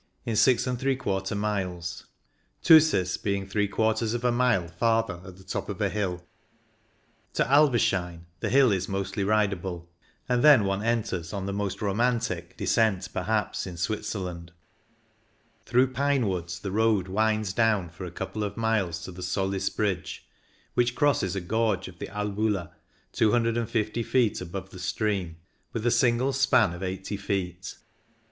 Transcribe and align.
in 0.25 0.33
6f 0.33 1.37
miles, 1.37 2.05
Thusis 2.63 3.17
being 3.21 3.45
three 3.45 3.67
quarters 3.67 4.15
of 4.15 4.23
a 4.25 4.31
mile 4.31 4.67
farther 4.67 5.21
at 5.23 5.37
the 5.37 5.43
top 5.43 5.69
of 5.69 5.79
a 5.79 5.89
hill. 5.89 6.25
To 7.35 7.43
Alvaschein 7.45 8.21
the 8.39 8.49
hill 8.49 8.71
is 8.71 8.89
mostly 8.89 9.23
ridable, 9.23 9.87
and 10.27 10.43
then 10.43 10.63
one 10.65 10.81
enters 10.81 11.33
on 11.33 11.45
the 11.45 11.53
most 11.53 11.83
romantic 11.83 12.55
99 12.57 12.57
loo 12.61 12.65
CYCLING 12.65 12.87
IN 12.87 12.93
THE 12.95 12.95
ALPS 12.97 13.03
descent 13.09 13.13
perhaps 13.13 13.67
in 13.67 13.77
Switzerland. 13.77 14.51
Through 15.67 15.93
pine 15.93 16.27
woods 16.27 16.59
the 16.61 16.71
road 16.71 17.07
winds 17.07 17.53
down 17.53 17.89
for 17.89 18.05
a 18.05 18.09
couple 18.09 18.43
of 18.43 18.57
miles 18.57 19.03
to 19.03 19.11
the 19.11 19.21
Solis 19.21 19.69
Bridge, 19.69 20.25
which 20.73 20.95
crosses 20.95 21.35
a 21.35 21.41
gorge 21.41 21.87
of 21.87 21.99
the 21.99 22.07
Albula, 22.07 22.71
250 23.11 24.01
feet 24.01 24.41
above 24.41 24.71
the 24.71 24.79
stream, 24.79 25.37
with 25.73 25.85
a 25.85 25.91
single 25.91 26.33
span 26.33 26.73
of 26.73 26.81
80 26.81 27.17
feet. 27.17 27.75